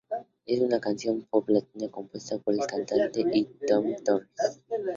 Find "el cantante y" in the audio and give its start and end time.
2.55-3.43